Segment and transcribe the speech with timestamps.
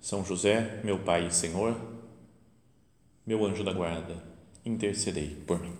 [0.00, 1.76] são José, meu Pai e Senhor,
[3.26, 4.16] meu anjo da guarda,
[4.64, 5.74] intercedei por mim.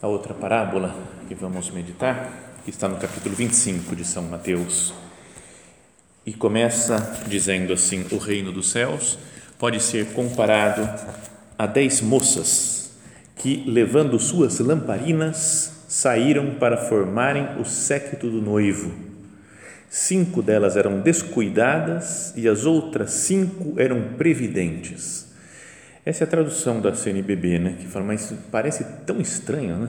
[0.00, 0.92] A outra parábola
[1.28, 4.92] que vamos meditar, que está no capítulo 25 de São Mateus
[6.24, 9.18] e começa dizendo assim: o reino dos céus
[9.58, 10.88] pode ser comparado
[11.58, 12.92] a dez moças
[13.36, 18.92] que, levando suas lamparinas, saíram para formarem o séquito do noivo.
[19.88, 25.30] Cinco delas eram descuidadas e as outras cinco eram previdentes.
[26.04, 27.76] Essa é a tradução da CNBB, né?
[27.78, 29.88] Que fala, mas parece tão estranho, né?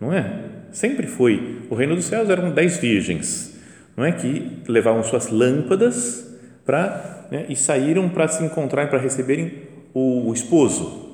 [0.00, 0.44] Não é?
[0.72, 1.62] Sempre foi.
[1.70, 3.55] O reino dos céus eram dez virgens
[3.96, 6.26] não é que levavam suas lâmpadas
[6.64, 9.62] para né, e saíram para se encontrar para receberem
[9.94, 11.06] o, o esposo.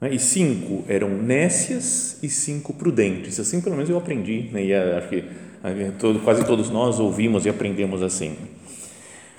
[0.00, 3.40] Né, e cinco eram nécias e cinco prudentes.
[3.40, 5.24] Assim, pelo menos eu aprendi, né, e acho que
[5.98, 8.36] todo, quase todos nós ouvimos e aprendemos assim.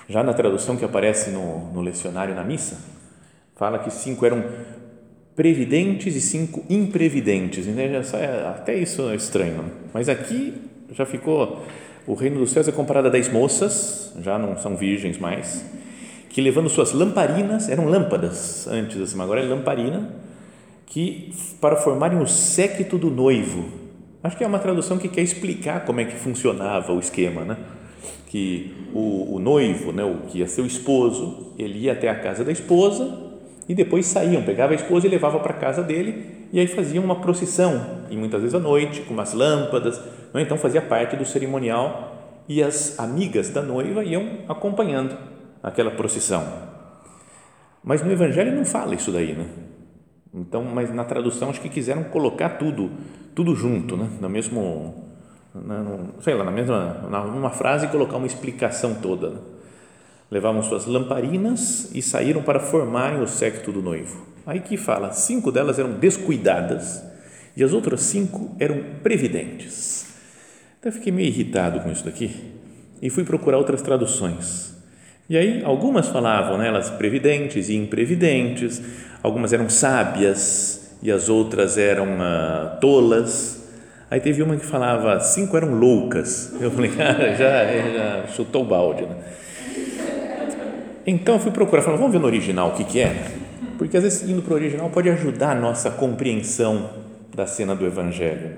[0.08, 2.78] Já na tradução que aparece no, no lecionário na missa,
[3.56, 4.44] fala que cinco eram
[5.34, 7.66] previdentes e cinco imprevidentes.
[7.66, 8.00] Né?
[8.46, 10.54] Até isso é estranho, mas aqui
[10.92, 11.64] já ficou
[12.06, 15.64] o reino dos céus é comparado a dez moças, já não são virgens mais,
[16.28, 20.10] que levando suas lamparinas, eram lâmpadas antes, assim, agora é lamparina,
[20.86, 23.64] que para formarem o séquito do noivo.
[24.22, 27.56] Acho que é uma tradução que quer explicar como é que funcionava o esquema, né?
[28.26, 32.14] Que o, o noivo, né, o que ia ser o esposo, ele ia até a
[32.14, 33.32] casa da esposa
[33.68, 37.02] e depois saíam, pegava a esposa e levava para a casa dele e aí faziam
[37.02, 40.00] uma procissão, e muitas vezes à noite, com umas lâmpadas,
[40.32, 40.40] é?
[40.40, 45.18] então fazia parte do cerimonial e as amigas da noiva iam acompanhando
[45.60, 46.44] aquela procissão.
[47.82, 49.48] Mas no Evangelho não fala isso daí, né?
[50.32, 52.88] Então, mas na tradução acho que quiseram colocar tudo,
[53.34, 54.08] tudo junto, né?
[54.20, 54.94] No mesmo,
[55.52, 57.00] na, sei lá, na mesma,
[57.34, 59.30] numa frase colocar uma explicação toda.
[59.30, 59.38] Né?
[60.30, 64.26] Levavam suas lamparinas e saíram para formarem o séquito do noivo.
[64.46, 67.02] Aí que fala, cinco delas eram descuidadas
[67.56, 70.06] e as outras cinco eram previdentes.
[70.80, 72.52] Até fiquei meio irritado com isso daqui
[73.00, 74.74] e fui procurar outras traduções.
[75.28, 78.82] E aí, algumas falavam, né, elas previdentes e imprevidentes,
[79.22, 83.66] algumas eram sábias e as outras eram uh, tolas.
[84.10, 86.52] Aí teve uma que falava, cinco eram loucas.
[86.60, 89.06] Eu falei, cara, já, já chutou o balde.
[89.06, 89.16] Né?
[91.06, 93.36] Então eu fui procurar, falei, vamos ver no original o que, que é?
[93.76, 96.90] Porque às vezes indo para o original pode ajudar a nossa compreensão
[97.34, 98.56] da cena do Evangelho.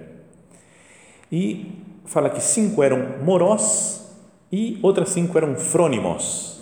[1.31, 1.67] E
[2.05, 4.07] fala que cinco eram morós
[4.53, 6.61] e outras cinco eram frônimos.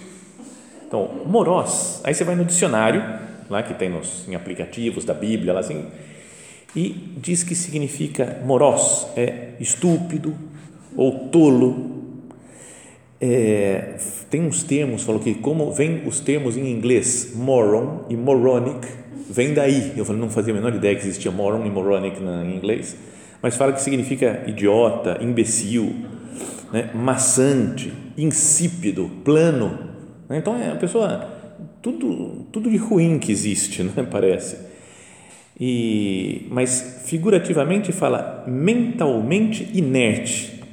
[0.86, 3.02] Então, morós, aí você vai no dicionário,
[3.50, 5.86] lá que tem nos, em aplicativos da Bíblia, lá assim,
[6.74, 10.34] e diz que significa morós, é estúpido
[10.96, 11.93] ou tolo.
[13.26, 13.94] É,
[14.28, 18.86] tem uns termos, falou que como vem os termos em inglês, moron e moronic,
[19.30, 19.92] vem daí.
[19.96, 22.96] Eu falei, não fazia a menor ideia que existia moron e moronic em inglês
[23.44, 25.94] mas fala que significa idiota, imbecil,
[26.72, 26.88] né?
[26.94, 29.78] maçante, insípido, plano.
[30.26, 30.38] Né?
[30.38, 31.28] Então é a pessoa
[31.82, 33.92] tudo tudo de ruim que existe, né?
[34.10, 34.56] parece.
[35.60, 40.63] E mas figurativamente fala mentalmente inerte,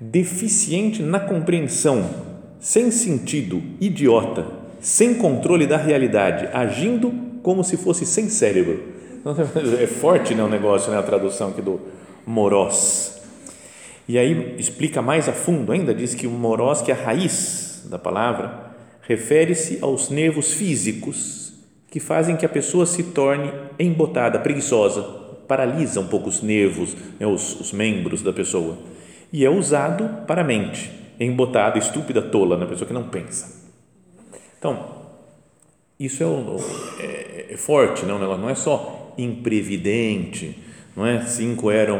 [0.00, 2.08] deficiente na compreensão,
[2.60, 4.46] sem sentido, idiota,
[4.80, 7.12] sem controle da realidade, agindo
[7.42, 8.94] como se fosse sem cérebro.
[9.82, 11.80] É forte né, o negócio, né, a tradução aqui do,
[12.26, 13.20] morós.
[14.08, 17.84] E aí explica mais a fundo ainda, diz que o morós, que é a raiz
[17.90, 18.72] da palavra,
[19.02, 21.52] refere-se aos nervos físicos
[21.88, 25.02] que fazem que a pessoa se torne embotada, preguiçosa,
[25.46, 28.76] paralisa um pouco os nervos, né, os, os membros da pessoa.
[29.36, 30.90] E é usado para a mente,
[31.20, 33.66] embotada, estúpida, tola, na né, pessoa que não pensa.
[34.58, 34.96] Então,
[36.00, 36.56] isso é, o,
[36.98, 40.58] é, é forte, não, né, não é só imprevidente,
[40.96, 41.20] não é?
[41.26, 41.98] Cinco eram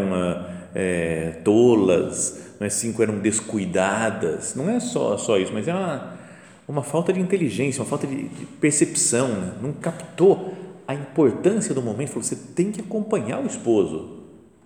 [0.75, 2.71] é, tolas, não é?
[2.71, 4.55] Cinco eram descuidadas.
[4.55, 6.15] Não é só só isso, mas é uma,
[6.67, 9.53] uma falta de inteligência, uma falta de, de percepção, né?
[9.61, 10.55] não captou
[10.89, 12.09] a importância do momento.
[12.09, 14.23] Falou, você tem que acompanhar o esposo,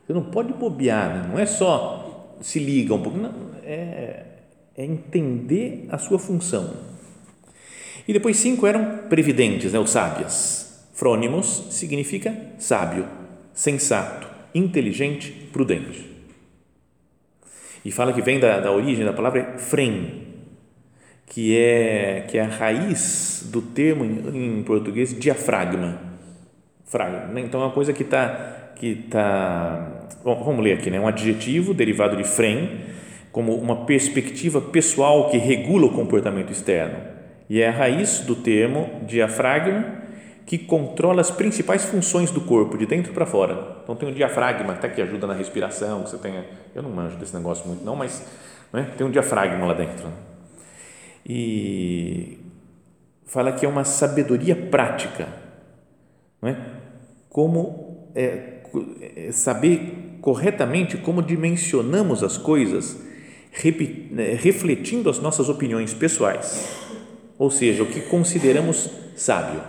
[0.07, 1.29] você não pode bobear, né?
[1.29, 2.00] não é só
[2.41, 3.33] se liga um pouco, não,
[3.65, 4.25] é,
[4.77, 6.75] é entender a sua função.
[8.07, 10.89] E depois cinco eram previdentes, né, os sábias.
[10.93, 13.07] Frônimos significa sábio,
[13.55, 16.11] sensato, inteligente, prudente.
[17.85, 20.29] E fala que vem da, da origem da palavra frem,
[21.27, 25.99] que é, que é a raiz do termo em, em português diafragma.
[26.85, 27.41] Fragma, né?
[27.41, 28.73] Então é uma coisa que está.
[28.75, 31.01] Que tá, vamos ler aqui, né?
[31.01, 32.81] um adjetivo derivado de frem,
[33.33, 36.99] como uma perspectiva pessoal que regula o comportamento externo.
[37.49, 40.01] E é a raiz do termo diafragma
[40.47, 43.79] que controla as principais funções do corpo, de dentro para fora.
[43.83, 47.17] Então tem um diafragma até que ajuda na respiração, que você tenha, eu não manjo
[47.19, 48.27] desse negócio muito não, mas
[48.73, 50.09] né, tem um diafragma lá dentro.
[51.25, 52.39] E
[53.27, 55.29] fala que é uma sabedoria prática,
[56.43, 56.57] não é?
[57.29, 58.63] Como é,
[59.17, 62.97] é saber corretamente como dimensionamos as coisas,
[64.11, 66.69] né, refletindo as nossas opiniões pessoais,
[67.39, 69.61] ou seja, o que consideramos sábio.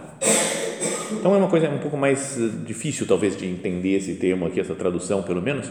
[1.12, 4.60] Então é uma coisa um pouco mais eh, difícil talvez de entender esse termo aqui,
[4.60, 5.68] essa tradução pelo menos,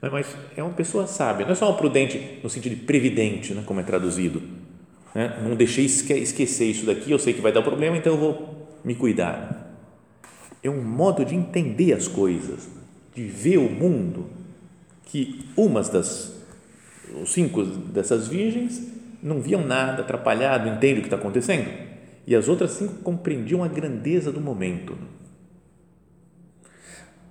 [0.00, 0.26] né, mas
[0.56, 3.80] é uma pessoa sábia, não é só uma prudente no sentido de previdente, né, como
[3.80, 4.42] é traduzido.
[5.14, 5.40] Né?
[5.42, 8.94] Não deixei esquecer isso daqui, eu sei que vai dar problema, então eu vou me
[8.94, 9.74] cuidar.
[10.62, 12.68] É um modo de entender as coisas,
[13.14, 14.26] de ver o mundo,
[15.04, 16.32] que umas das
[17.20, 18.90] os cinco dessas virgens
[19.22, 21.68] não viam nada atrapalhado, entendem o que está acontecendo
[22.26, 24.96] e as outras cinco compreendiam a grandeza do momento.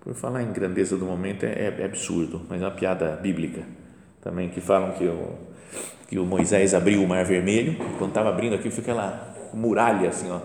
[0.01, 3.63] Por falar em grandeza do momento é, é absurdo, mas é uma piada bíblica
[4.21, 5.33] também que falam que o,
[6.07, 10.29] que o Moisés abriu o Mar Vermelho, quando estava abrindo aqui, fica aquela muralha assim,
[10.29, 10.39] ó.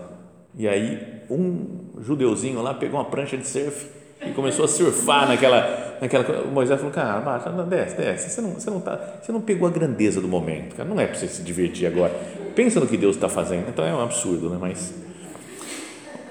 [0.55, 5.97] E aí um judeuzinho lá pegou uma prancha de surf e começou a surfar naquela,
[6.01, 9.41] naquela o Moisés falou, cara, baixa, desce, desce, você não, você não tá, você não
[9.41, 12.13] pegou a grandeza do momento, cara, não é para você se divertir agora,
[12.55, 14.93] pensa no que Deus está fazendo, então é um absurdo, né, mas,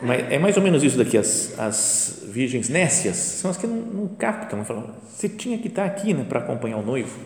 [0.03, 3.77] mas é mais ou menos isso daqui, as, as virgens nécias são as que não,
[3.77, 7.19] não captam, falam, você tinha que estar tá aqui, né, para acompanhar o noivo,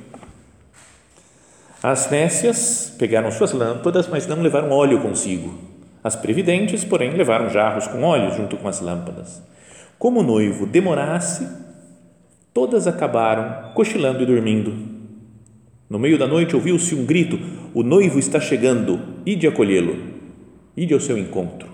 [1.82, 5.70] as nécias pegaram suas lâmpadas, mas não levaram óleo consigo,
[6.04, 9.42] as previdentes, porém, levaram jarros com óleo junto com as lâmpadas,
[10.00, 11.46] como o noivo demorasse,
[12.54, 14.74] todas acabaram cochilando e dormindo.
[15.90, 17.38] No meio da noite ouviu-se um grito:
[17.74, 19.94] O noivo está chegando, ide acolhê-lo,
[20.74, 21.68] ide ao seu encontro.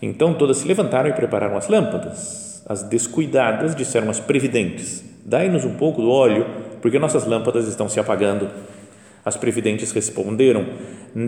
[0.00, 2.64] Então todas se levantaram e prepararam as lâmpadas.
[2.66, 6.46] As descuidadas disseram às previdentes: Dai-nos um pouco do óleo,
[6.80, 8.48] porque nossas lâmpadas estão se apagando.
[9.24, 10.66] As previdentes responderam: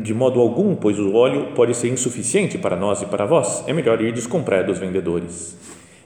[0.02, 3.64] De modo algum, pois o óleo pode ser insuficiente para nós e para vós.
[3.68, 5.56] É melhor ir descomprar dos vendedores.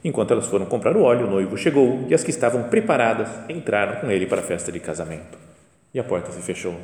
[0.05, 4.01] Enquanto elas foram comprar o óleo, o noivo chegou e as que estavam preparadas entraram
[4.01, 5.39] com ele para a festa de casamento.
[5.93, 6.75] E a porta se fechou.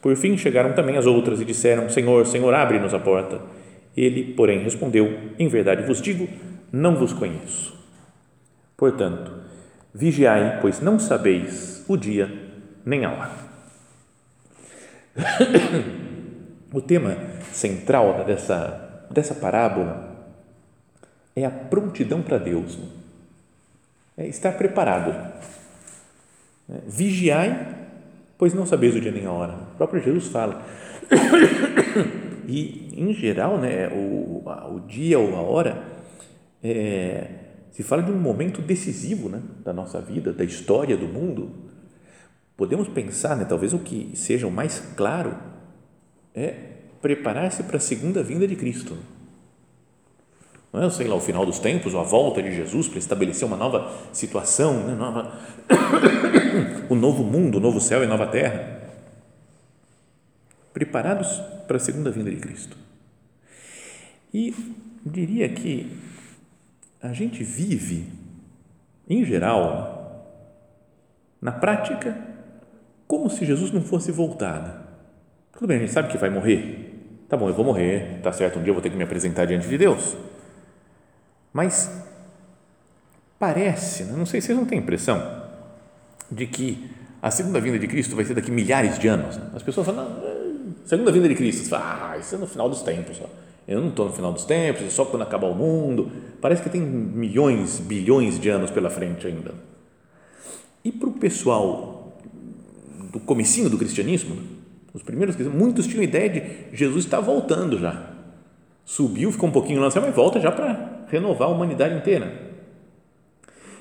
[0.00, 3.40] Por fim chegaram também as outras e disseram: Senhor, Senhor, abre-nos a porta.
[3.96, 6.28] Ele, porém, respondeu: Em verdade vos digo,
[6.70, 7.74] não vos conheço.
[8.76, 9.32] Portanto,
[9.92, 12.30] vigiai, pois não sabeis o dia
[12.84, 13.45] nem a hora
[16.72, 17.16] o tema
[17.52, 20.14] central dessa, dessa parábola
[21.34, 22.78] é a prontidão para Deus.
[24.16, 25.10] É estar preparado.
[26.68, 27.76] É, vigiai,
[28.38, 29.54] pois não sabeis o dia nem a hora.
[29.54, 30.62] O próprio Jesus fala.
[32.48, 34.40] E, em geral, né, o,
[34.72, 35.82] o dia ou a hora
[36.62, 37.28] é,
[37.72, 41.50] se fala de um momento decisivo né, da nossa vida, da história do mundo
[42.56, 45.36] podemos pensar, né, talvez o que seja o mais claro
[46.34, 46.54] é
[47.00, 48.96] preparar-se para a segunda vinda de Cristo.
[50.72, 53.46] Não é, sei lá, o final dos tempos, ou a volta de Jesus para estabelecer
[53.46, 55.38] uma nova situação, né, nova,
[56.88, 58.82] o novo mundo, o novo céu e nova terra.
[60.72, 62.76] Preparados para a segunda vinda de Cristo.
[64.34, 64.54] E
[65.04, 65.96] diria que
[67.00, 68.12] a gente vive,
[69.08, 69.96] em geral,
[71.40, 72.35] na prática,
[73.06, 74.84] como se Jesus não fosse voltar.
[75.52, 76.86] Tudo bem, a gente sabe que vai morrer.
[77.28, 79.46] Tá bom, eu vou morrer, tá certo, um dia eu vou ter que me apresentar
[79.46, 80.16] diante de Deus.
[81.52, 81.90] Mas
[83.38, 84.14] parece, né?
[84.16, 85.42] não sei se vocês não têm impressão,
[86.30, 89.38] de que a segunda vinda de Cristo vai ser daqui milhares de anos.
[89.54, 90.36] As pessoas falam, é,
[90.84, 93.20] segunda vinda de Cristo, ah, isso é no final dos tempos.
[93.66, 96.12] Eu não estou no final dos tempos, é só quando acabar o mundo.
[96.40, 99.54] Parece que tem milhões, bilhões de anos pela frente ainda.
[100.84, 101.95] E para o pessoal
[103.16, 104.36] do comecinho do cristianismo,
[104.92, 108.10] Os primeiros muitos tinham ideia de Jesus está voltando já.
[108.84, 112.32] Subiu, ficou um pouquinho lá no céu, mas volta já para renovar a humanidade inteira.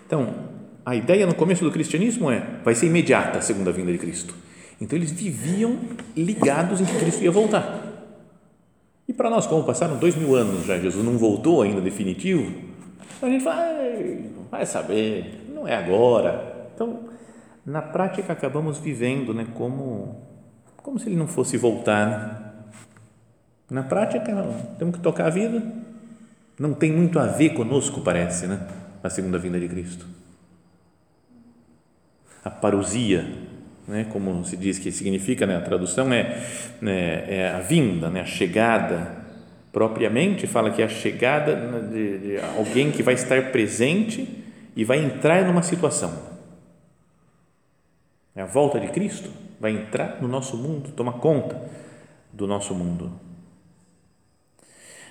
[0.06, 0.34] Então,
[0.86, 4.36] a ideia no começo do cristianismo é vai ser imediata a segunda vinda de Cristo.
[4.80, 5.78] Então eles viviam
[6.18, 7.82] ligados em que Cristo ia voltar.
[9.08, 12.52] E para nós, como passaram dois mil anos já, Jesus não voltou ainda definitivo,
[13.22, 13.68] a gente fala,
[14.52, 16.70] vai saber, não é agora.
[16.76, 17.15] Então,
[17.66, 20.22] na prática, acabamos vivendo né, como,
[20.78, 22.08] como se ele não fosse voltar.
[22.08, 22.46] Né?
[23.72, 24.24] Na prática,
[24.78, 25.64] temos que tocar a vida.
[26.60, 28.66] Não tem muito a ver conosco, parece, né?
[29.04, 30.06] A segunda vinda de Cristo.
[32.44, 33.28] A parousia,
[33.88, 36.46] né, como se diz que significa, né, a tradução é,
[36.80, 39.26] né, é a vinda, né, a chegada.
[39.74, 44.44] Propriamente fala que é a chegada né, de, de alguém que vai estar presente
[44.76, 46.35] e vai entrar numa situação
[48.36, 51.60] é a volta de Cristo, vai entrar no nosso mundo, tomar conta
[52.34, 53.12] do nosso mundo.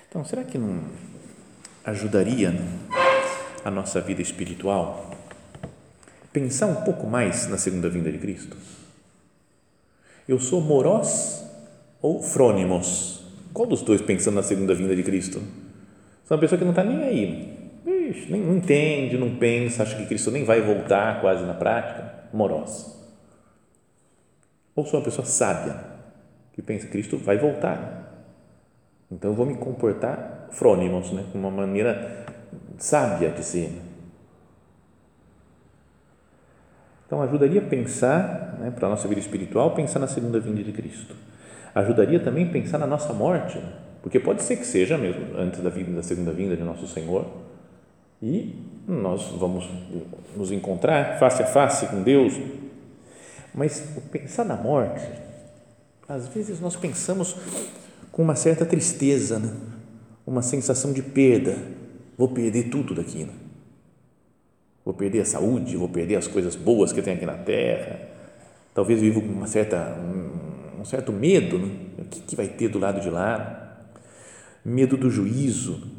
[0.07, 0.83] Então, será que não
[1.83, 2.53] ajudaria
[3.63, 5.11] a nossa vida espiritual
[6.31, 8.55] pensar um pouco mais na segunda vinda de Cristo?
[10.27, 11.43] Eu sou morós
[12.01, 13.23] ou frônimos?
[13.53, 15.41] Qual dos dois pensando na segunda vinda de Cristo?
[16.25, 17.55] Sou uma pessoa que não está nem aí,
[17.85, 22.13] Ixi, nem, não entende, não pensa, acha que Cristo nem vai voltar quase na prática.
[22.33, 22.94] Morós
[24.75, 25.75] ou sou uma pessoa sábia,
[26.53, 28.13] que pensa, Cristo vai voltar.
[29.11, 31.23] Então eu vou me comportar frônimos, né?
[31.33, 32.25] uma maneira
[32.77, 33.81] sábia de ser.
[37.05, 40.71] Então ajudaria a pensar, né, para a nossa vida espiritual, pensar na segunda vinda de
[40.71, 41.15] Cristo.
[41.73, 43.73] Ajudaria também a pensar na nossa morte, né?
[44.01, 47.25] porque pode ser que seja mesmo antes da, vida, da segunda vinda de nosso Senhor,
[48.21, 48.55] e
[48.87, 49.69] nós vamos
[50.35, 52.33] nos encontrar face a face com Deus,
[53.55, 53.79] mas
[54.11, 55.09] pensar na morte,
[56.09, 57.35] às vezes nós pensamos
[58.11, 59.53] com uma certa tristeza, né?
[60.27, 61.57] uma sensação de perda.
[62.17, 63.23] Vou perder tudo daqui.
[63.23, 63.33] Né?
[64.83, 68.09] Vou perder a saúde, vou perder as coisas boas que eu tenho aqui na terra.
[68.73, 71.57] Talvez vivo com uma certa, um, um certo medo.
[71.57, 71.71] Né?
[71.99, 73.87] O que, que vai ter do lado de lá?
[74.65, 75.94] Medo do juízo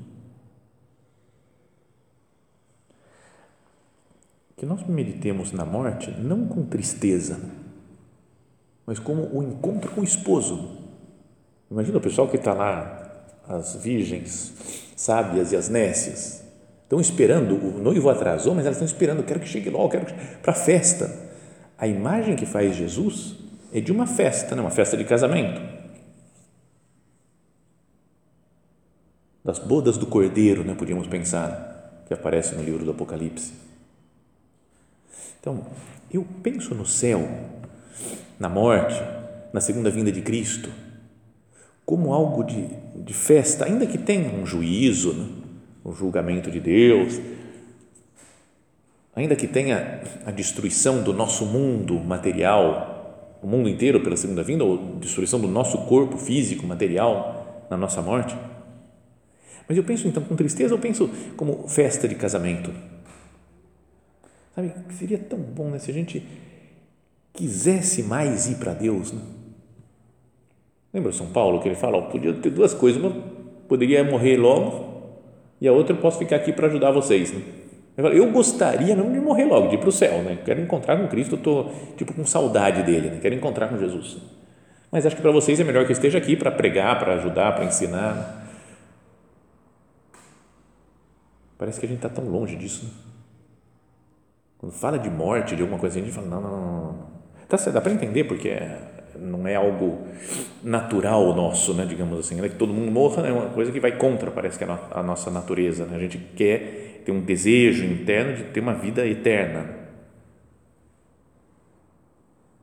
[4.57, 7.39] que nós meditemos na morte não com tristeza,
[8.87, 10.79] mas como o encontro com o esposo.
[11.71, 14.55] Imagina o pessoal que está lá, as virgens
[14.97, 16.43] sábias e as nécias,
[16.83, 20.15] estão esperando, o noivo atrasou, mas elas estão esperando, quero que chegue logo, quero que
[20.15, 21.27] para a festa.
[21.77, 23.37] A imagem que faz Jesus
[23.73, 24.63] é de uma festa, né?
[24.63, 25.61] uma festa de casamento.
[29.45, 30.75] Das bodas do cordeiro, né?
[30.75, 33.66] podíamos pensar, que aparece no livro do Apocalipse
[35.47, 35.65] então,
[36.13, 37.25] eu penso no céu,
[38.37, 39.01] na morte,
[39.53, 40.69] na segunda vinda de Cristo,
[41.85, 45.29] como algo de, de festa, ainda que tenha um juízo, né?
[45.85, 47.21] o julgamento de Deus,
[49.15, 54.65] ainda que tenha a destruição do nosso mundo material, o mundo inteiro pela segunda vinda,
[54.65, 58.37] ou destruição do nosso corpo físico, material, na nossa morte.
[59.69, 62.96] Mas eu penso então com tristeza, eu penso como festa de casamento
[64.57, 66.27] Sabe, seria tão bom né, se a gente
[67.35, 69.13] quisesse mais ir para Deus.
[69.13, 69.21] Né?
[70.95, 73.13] Lembra São Paulo que ele fala, ó, podia ter duas coisas, uma
[73.69, 75.13] poderia morrer logo
[75.61, 77.35] e a outra eu posso ficar aqui para ajudar vocês.
[77.35, 77.43] Né?
[77.99, 80.39] Eu gostaria mesmo de morrer logo, de ir para o céu, né?
[80.43, 83.19] quero encontrar com Cristo, estou tipo com saudade dele, né?
[83.21, 84.17] quero encontrar com Jesus.
[84.91, 87.55] Mas acho que para vocês é melhor que eu esteja aqui para pregar, para ajudar,
[87.55, 88.47] para ensinar.
[91.59, 92.87] Parece que a gente está tão longe disso.
[92.87, 93.06] Né?
[94.59, 97.17] Quando fala de morte, de alguma coisa, a gente fala, não, não, não.
[97.49, 98.81] Tá, dá para entender porque é,
[99.19, 100.07] não é algo
[100.63, 103.97] natural nosso, né, digamos assim, né, que todo mundo morra é uma coisa que vai
[103.97, 105.85] contra, parece que é a, nossa natureza.
[105.85, 105.97] Né?
[105.97, 109.87] A gente quer ter um desejo interno de ter uma vida eterna.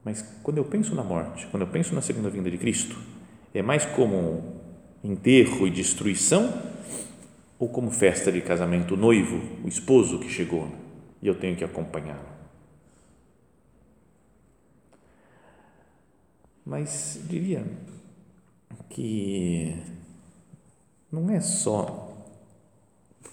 [0.04, 2.98] Mas quando eu penso na morte, quando eu penso na segunda vinda de Cristo,
[3.54, 4.62] é mais como
[5.02, 6.54] enterro e destruição
[7.58, 10.83] ou como festa de casamento, o noivo, o esposo que chegou?
[11.24, 12.28] E eu tenho que acompanhá-lo.
[16.66, 17.66] Mas diria
[18.90, 19.82] que
[21.10, 22.10] não é só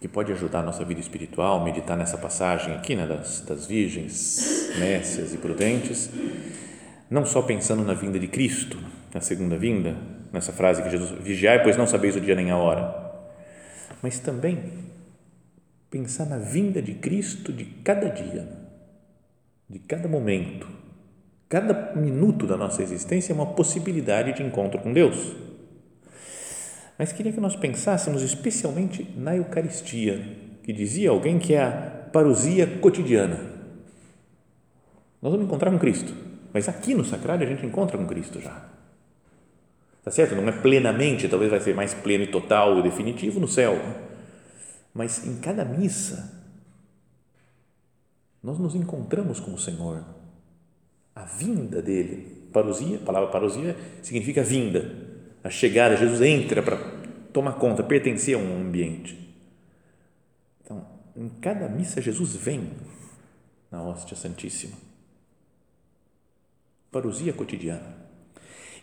[0.00, 4.70] que pode ajudar a nossa vida espiritual, meditar nessa passagem aqui, né, das, das virgens,
[4.78, 6.10] nécias e prudentes,
[7.10, 8.78] não só pensando na vinda de Cristo,
[9.12, 9.96] na segunda vinda,
[10.32, 13.12] nessa frase que Jesus, vigiai, pois não sabeis o dia nem a hora,
[14.00, 14.90] mas também
[15.90, 18.48] pensar na vinda de Cristo de cada dia,
[19.68, 20.80] de cada momento,
[21.50, 25.34] Cada minuto da nossa existência é uma possibilidade de encontro com Deus.
[26.96, 30.24] Mas queria que nós pensássemos especialmente na Eucaristia,
[30.62, 31.72] que dizia alguém que é a
[32.12, 33.40] parousia cotidiana.
[35.20, 36.14] Nós vamos encontrar com Cristo,
[36.52, 38.68] mas aqui no sacrário a gente encontra com Cristo já.
[40.04, 40.36] Tá certo?
[40.36, 43.76] Não é plenamente, talvez vai ser mais pleno e total e definitivo no céu,
[44.94, 46.38] mas em cada missa
[48.42, 50.04] nós nos encontramos com o Senhor.
[51.14, 55.10] A vinda dele, parousia, a palavra parousia significa vinda,
[55.42, 56.76] a chegada, Jesus entra para
[57.32, 59.18] tomar conta, pertencer a um ambiente.
[60.62, 62.70] Então, em cada missa Jesus vem
[63.70, 64.76] na hóstia santíssima.
[66.90, 67.96] Parousia cotidiana.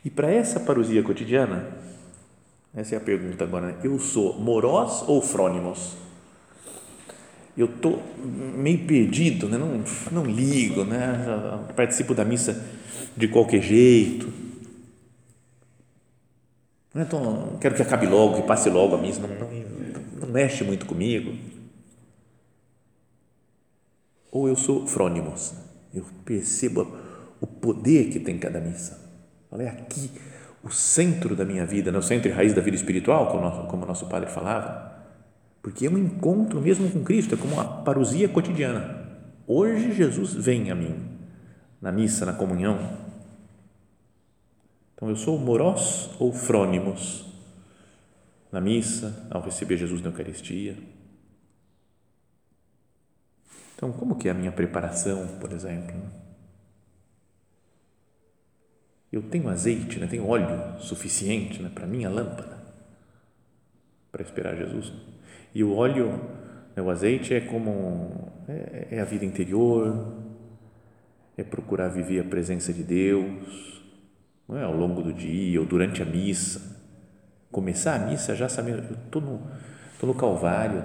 [0.04, 1.78] E para essa parousia cotidiana,
[2.78, 3.80] essa é a pergunta agora, né?
[3.84, 5.98] eu sou morós ou frônimos?
[7.58, 9.58] Eu estou meio perdido, né?
[9.58, 11.66] não, não ligo, né?
[11.76, 12.64] participo da missa
[13.16, 14.32] de qualquer jeito.
[16.94, 19.50] Então, quero que acabe logo, que passe logo a missa, não, não,
[20.22, 21.36] não mexe muito comigo.
[24.32, 25.54] Ou eu sou frônimos,
[25.92, 26.96] eu percebo
[27.42, 29.08] o poder que tem cada missa
[29.50, 30.12] Olha, é aqui
[30.64, 31.98] o centro da minha vida, né?
[31.98, 34.96] o centro e raiz da vida espiritual, como nosso, como nosso padre falava,
[35.62, 39.06] porque é um encontro mesmo com Cristo, é como uma parousia cotidiana.
[39.46, 40.96] Hoje Jesus vem a mim,
[41.82, 42.98] na missa, na comunhão.
[44.94, 47.26] Então eu sou morós ou frônimos
[48.52, 50.78] na missa, ao receber Jesus na Eucaristia.
[53.76, 55.96] Então, como que é a minha preparação, por exemplo?
[59.18, 60.08] Eu tenho azeite, né?
[60.08, 61.70] tenho óleo suficiente né?
[61.74, 62.58] para minha lâmpada
[64.12, 64.92] para esperar Jesus.
[65.54, 66.22] E o óleo,
[66.76, 66.82] né?
[66.82, 70.14] o azeite é como é, é, a vida interior,
[71.36, 73.84] é procurar viver a presença de Deus,
[74.48, 76.78] não é ao longo do dia ou durante a missa.
[77.52, 79.42] Começar a missa já sabendo, eu estou no,
[80.00, 80.84] tô no Calvário,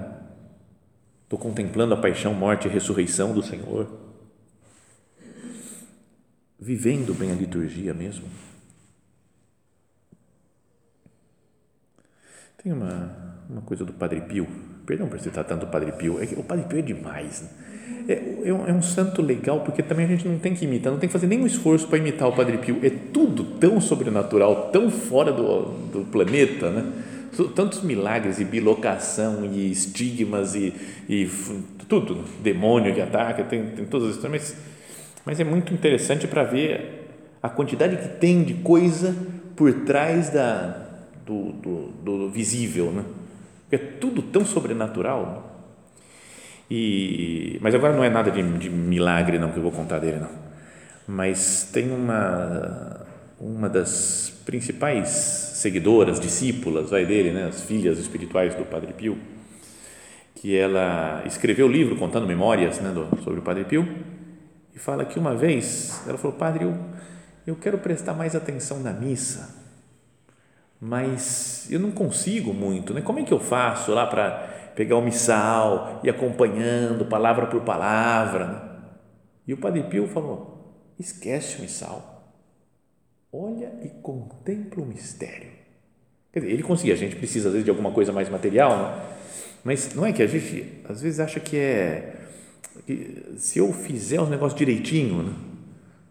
[1.24, 4.01] estou contemplando a paixão, morte e ressurreição do Senhor
[6.62, 8.24] vivendo bem a liturgia mesmo.
[12.62, 14.46] Tem uma, uma coisa do Padre Pio,
[14.86, 17.42] perdão por citar tanto o Padre Pio, é que o Padre Pio é demais.
[17.42, 17.48] Né?
[18.08, 20.92] É, é, um, é um santo legal, porque também a gente não tem que imitar,
[20.92, 22.78] não tem que fazer nenhum esforço para imitar o Padre Pio.
[22.84, 26.92] É tudo tão sobrenatural, tão fora do, do planeta, né?
[27.56, 30.72] tantos milagres e bilocação e estigmas e,
[31.08, 31.28] e
[31.88, 34.71] tudo, demônio que ataca, tem, tem todas as histórias, mas
[35.24, 37.08] mas é muito interessante para ver
[37.42, 39.14] a quantidade que tem de coisa
[39.56, 40.86] por trás da,
[41.24, 43.04] do, do, do visível, né?
[43.70, 45.50] é tudo tão sobrenatural.
[46.70, 50.18] E, mas agora não é nada de, de, milagre não que eu vou contar dele
[50.18, 50.30] não.
[51.06, 53.06] Mas tem uma
[53.40, 59.18] uma das principais seguidoras, discípulas, vai dele, né, as filhas espirituais do Padre Pio,
[60.36, 63.84] que ela escreveu o livro contando memórias, né, do, sobre o Padre Pio
[64.74, 66.74] e fala que uma vez ela falou, padre, eu,
[67.46, 69.54] eu quero prestar mais atenção na missa,
[70.80, 73.00] mas eu não consigo muito, né?
[73.00, 78.46] Como é que eu faço lá para pegar o missal e acompanhando palavra por palavra?
[78.46, 78.62] Né?
[79.46, 82.34] E o Padre Pio falou: esquece o missal,
[83.32, 85.52] olha e contempla o mistério.
[86.32, 89.04] Quer dizer, ele conseguia, a gente precisa às vezes de alguma coisa mais material, né?
[89.62, 92.21] mas não é que a gente às vezes acha que é
[93.38, 95.32] se eu fizer os negócios direitinho, né?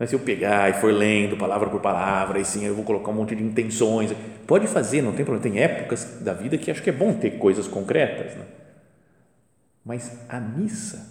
[0.02, 3.12] Mas se eu pegar e for lendo palavra por palavra, e sim eu vou colocar
[3.12, 4.12] um monte de intenções,
[4.48, 5.44] pode fazer, não tem problema.
[5.44, 8.46] Tem épocas da vida que acho que é bom ter coisas concretas, né?
[9.86, 11.08] mas a missa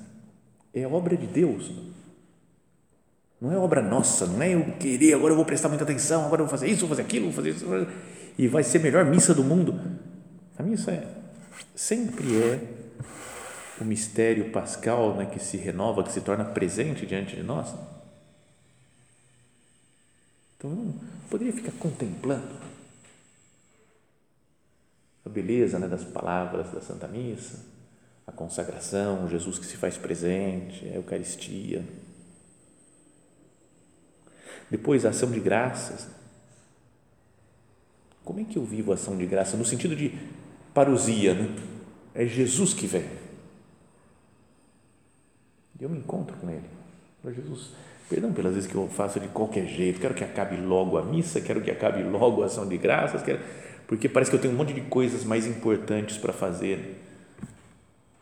[0.74, 1.82] é obra de Deus, né?
[3.40, 6.42] não é obra nossa, não é eu querer, agora eu vou prestar muita atenção, agora
[6.42, 7.66] eu vou fazer isso, vou fazer aquilo, vou fazer isso,
[8.36, 9.80] e vai ser a melhor missa do mundo.
[10.58, 11.06] A missa é,
[11.76, 12.60] sempre é
[13.82, 17.74] o mistério pascal né, que se renova, que se torna presente diante de nós.
[20.56, 20.94] Então, eu
[21.30, 22.54] poderia ficar contemplando
[25.24, 27.64] a beleza né, das palavras da Santa Missa,
[28.26, 31.84] a consagração, Jesus que se faz presente, a Eucaristia.
[34.70, 36.08] Depois, a ação de graças.
[38.24, 39.56] Como é que eu vivo a ação de graça?
[39.56, 40.16] No sentido de
[40.72, 41.56] parousia, né?
[42.14, 43.19] é Jesus que vem
[45.80, 46.64] eu me encontro com Ele.
[47.22, 47.70] Meu Jesus,
[48.08, 51.40] perdão pelas vezes que eu faço de qualquer jeito, quero que acabe logo a missa,
[51.40, 53.40] quero que acabe logo a ação de graças, quero,
[53.86, 57.00] porque parece que eu tenho um monte de coisas mais importantes para fazer.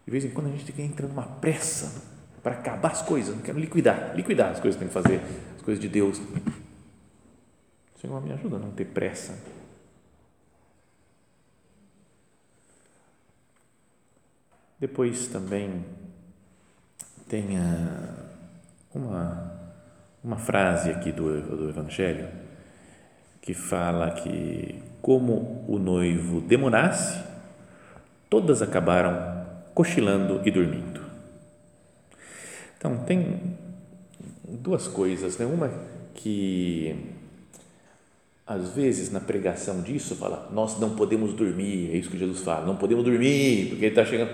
[0.05, 2.03] De vez em quando a gente entra numa pressa,
[2.43, 5.21] para acabar as coisas, não quero liquidar, liquidar as coisas que tem que fazer,
[5.55, 6.21] as coisas de Deus.
[8.01, 9.39] Senhor, me ajuda a não ter pressa.
[14.79, 15.85] Depois também
[17.29, 17.45] tem
[18.95, 19.53] uma,
[20.25, 22.29] uma frase aqui do, do Evangelho
[23.43, 27.23] que fala que, como o noivo demorasse,
[28.29, 31.01] todas acabaram cochilando e dormindo.
[32.77, 33.57] Então, tem
[34.47, 35.47] duas coisas, né?
[35.47, 35.71] Uma
[36.15, 37.15] que
[38.47, 42.65] às vezes na pregação disso fala, nós não podemos dormir, é isso que Jesus fala,
[42.65, 44.31] não podemos dormir, porque ele está chegando.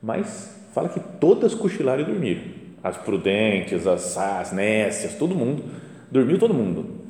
[0.00, 2.42] Mas fala que todas cochilaram e dormiram.
[2.82, 5.62] As prudentes, as, as nécias, todo mundo,
[6.10, 7.02] dormiu todo mundo.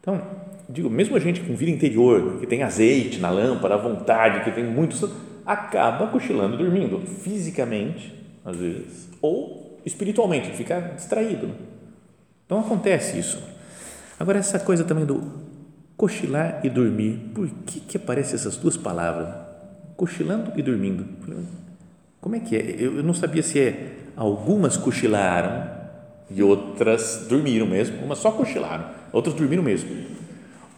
[0.00, 0.20] Então,
[0.68, 4.50] digo, mesmo a gente com vida interior, que tem azeite na lâmpada, à vontade, que
[4.50, 5.10] tem muito,
[5.46, 8.12] acaba cochilando e dormindo, fisicamente,
[8.44, 11.46] às vezes, ou espiritualmente, fica distraído.
[11.46, 11.54] Né?
[12.44, 13.42] Então acontece isso.
[14.18, 15.22] Agora, essa coisa também do
[15.96, 19.34] cochilar e dormir, por que, que aparecem essas duas palavras?
[19.96, 21.04] Cochilando e dormindo.
[22.20, 22.76] Como é que é?
[22.78, 25.70] Eu não sabia se é algumas cochilaram
[26.30, 29.88] e outras dormiram mesmo, umas só cochilaram, outras dormiram mesmo.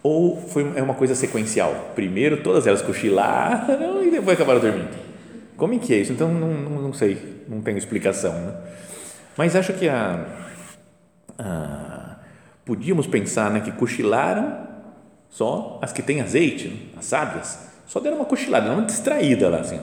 [0.02, 1.92] Ou foi, é uma coisa sequencial?
[1.94, 4.90] Primeiro todas elas cochilaram e depois acabaram dormindo.
[5.56, 6.12] Como é que é isso?
[6.12, 8.32] Então não, não, não sei, não tenho explicação.
[8.32, 8.54] Né?
[9.36, 10.26] Mas acho que a,
[11.38, 12.16] a,
[12.64, 14.68] podíamos pensar né, que cochilaram
[15.28, 16.76] só as que têm azeite, né?
[16.98, 19.80] as sábias, só deram uma cochilada, uma distraída lá assim.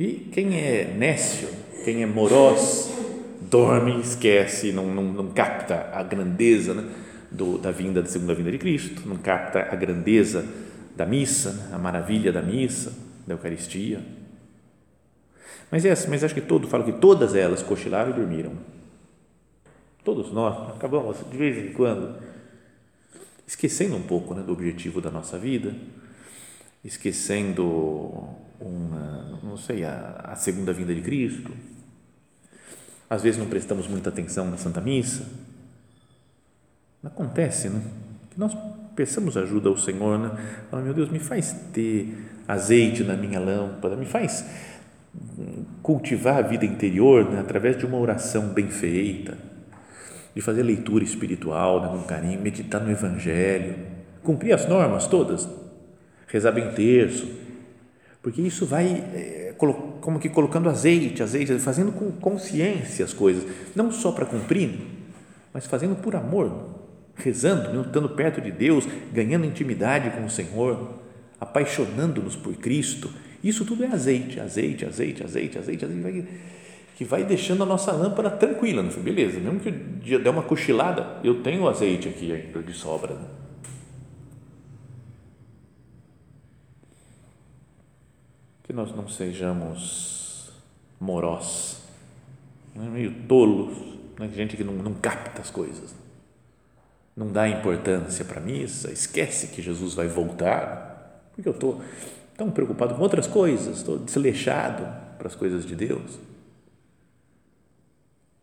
[0.00, 1.46] E quem é nécio,
[1.84, 2.90] quem é moroz,
[3.42, 6.90] dorme, esquece, não, não, não capta a grandeza né?
[7.30, 10.44] Do, da vinda, da segunda vinda de Cristo, não capta a grandeza
[10.96, 11.68] da missa, né?
[11.74, 12.94] a maravilha da missa,
[13.26, 14.00] da Eucaristia.
[15.70, 18.52] Mas, é, mas acho que todo, falo que todas elas cochilaram e dormiram.
[20.02, 22.16] Todos nós acabamos de vez em quando
[23.46, 25.74] esquecendo um pouco né, do objetivo da nossa vida,
[26.82, 31.52] esquecendo uma, não sei, a, a segunda vinda de Cristo.
[33.08, 35.26] Às vezes não prestamos muita atenção na Santa Missa.
[37.02, 37.82] Acontece, né?
[38.30, 38.56] Que nós
[38.94, 40.30] peçamos ajuda ao Senhor, né?
[40.70, 44.44] Fala, meu Deus, me faz ter azeite na minha lâmpada, me faz
[45.82, 49.36] cultivar a vida interior né, através de uma oração bem feita
[50.34, 53.74] de fazer leitura espiritual, né, com carinho, meditar no Evangelho,
[54.22, 55.48] cumprir as normas todas,
[56.28, 57.26] rezar bem terço,
[58.22, 59.54] porque isso vai é,
[60.00, 64.78] como que colocando azeite, azeite, fazendo com consciência as coisas, não só para cumprir,
[65.52, 66.68] mas fazendo por amor,
[67.14, 71.00] rezando, né, estando perto de Deus, ganhando intimidade com o Senhor,
[71.40, 73.10] apaixonando-nos por Cristo.
[73.42, 76.02] Isso tudo é azeite, azeite, azeite, azeite, azeite, azeite.
[76.02, 76.24] Vai,
[76.96, 78.82] que vai deixando a nossa lâmpada tranquila.
[78.82, 79.02] Não foi?
[79.02, 83.14] Beleza, mesmo que eu der uma cochilada, eu tenho azeite aqui de sobra.
[83.14, 83.24] Né?
[88.70, 90.48] Que nós não sejamos
[91.00, 91.82] morós,
[92.72, 92.88] né?
[92.88, 93.76] meio tolos,
[94.16, 94.30] né?
[94.32, 95.92] gente que não, não capta as coisas,
[97.16, 101.82] não dá importância para a missa, esquece que Jesus vai voltar, porque eu estou
[102.36, 104.86] tão preocupado com outras coisas, estou desleixado
[105.18, 106.20] para as coisas de Deus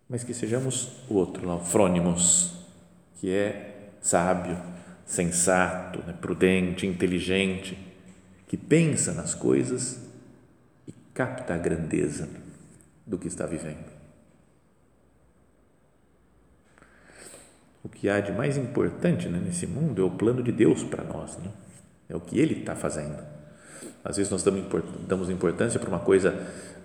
[0.09, 2.51] mas que sejamos o outro o frônimos,
[3.15, 4.57] que é sábio,
[5.05, 7.77] sensato, né, prudente, inteligente,
[8.45, 10.06] que pensa nas coisas
[11.17, 12.29] capta a grandeza
[13.03, 13.87] do que está vivendo.
[17.83, 21.03] O que há de mais importante né, nesse mundo é o plano de Deus para
[21.03, 21.49] nós, né?
[22.07, 23.17] é o que Ele está fazendo.
[24.03, 26.35] Às vezes nós damos importância para uma coisa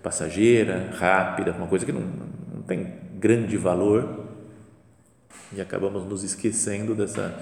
[0.01, 4.29] passageira, rápida, uma coisa que não, não tem grande valor
[5.55, 7.39] e acabamos nos esquecendo dessa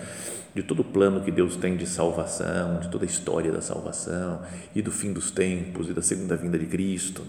[0.53, 4.41] de todo o plano que Deus tem de salvação, de toda a história da salvação
[4.75, 7.23] e do fim dos tempos e da segunda vinda de Cristo.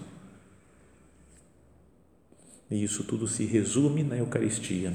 [2.70, 4.92] E isso tudo se resume na Eucaristia.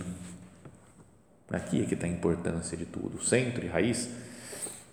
[1.50, 4.10] Aqui é que está a importância de tudo, o centro e raiz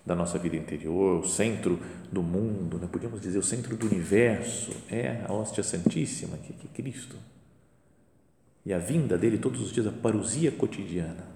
[0.05, 1.79] da nossa vida interior, o centro
[2.11, 2.87] do mundo, né?
[2.89, 7.17] podíamos dizer o centro do universo é a hóstia santíssima, que é Cristo
[8.65, 11.34] e a vinda dele todos os dias, a parousia cotidiana.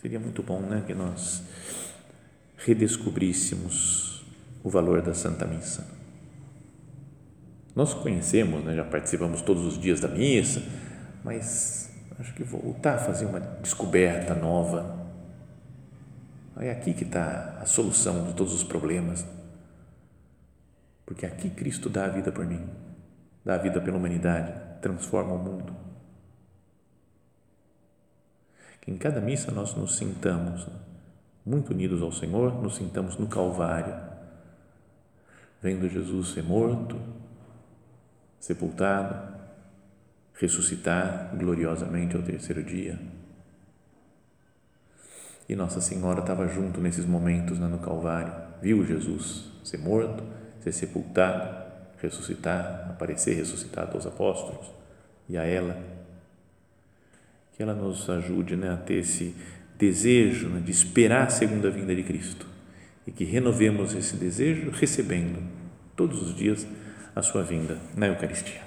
[0.00, 1.42] Seria muito bom né, que nós
[2.56, 4.24] redescobríssemos
[4.62, 5.86] o valor da Santa Missa.
[7.74, 10.62] Nós conhecemos, né, já participamos todos os dias da missa,
[11.22, 14.98] mas acho que voltar a fazer uma descoberta nova.
[16.58, 19.24] É aqui que está a solução de todos os problemas.
[21.06, 22.68] Porque aqui Cristo dá a vida por mim
[23.44, 25.89] dá a vida pela humanidade, transforma o mundo.
[28.90, 30.66] Em cada missa nós nos sintamos
[31.46, 33.94] muito unidos ao Senhor, nos sintamos no Calvário,
[35.62, 36.98] vendo Jesus ser morto,
[38.40, 39.36] sepultado,
[40.34, 42.98] ressuscitar gloriosamente ao terceiro dia.
[45.48, 50.24] E Nossa Senhora estava junto nesses momentos né, no Calvário, viu Jesus ser morto,
[50.58, 54.68] ser sepultado, ressuscitar, aparecer ressuscitado aos apóstolos
[55.28, 55.80] e a ela.
[57.60, 59.36] Que ela nos ajude né, a ter esse
[59.76, 62.46] desejo né, de esperar a segunda vinda de Cristo
[63.06, 65.42] e que renovemos esse desejo recebendo
[65.94, 66.66] todos os dias
[67.14, 68.62] a sua vinda na Eucaristia.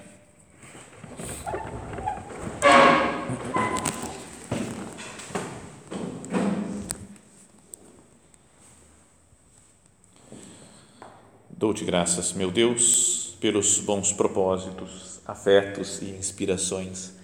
[11.50, 17.23] Dou-te graças, meu Deus, pelos bons propósitos, afetos e inspirações